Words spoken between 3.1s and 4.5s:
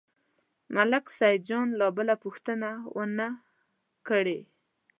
نه وه کړې.